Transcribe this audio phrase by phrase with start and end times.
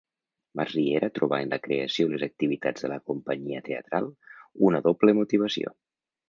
[0.59, 4.09] Masriera trobà en la creació i les activitats de la companyia teatral
[4.71, 5.77] una doble motivació.